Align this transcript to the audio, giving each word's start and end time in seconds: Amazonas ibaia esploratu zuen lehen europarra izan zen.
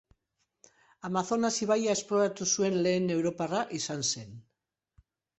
Amazonas 1.09 1.51
ibaia 1.65 1.91
esploratu 1.97 2.47
zuen 2.53 2.77
lehen 2.87 3.05
europarra 3.17 3.61
izan 3.81 4.01
zen. 4.09 4.33